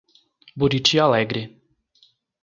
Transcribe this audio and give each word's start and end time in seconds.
Buriti 0.57 0.97
Alegre 0.99 1.43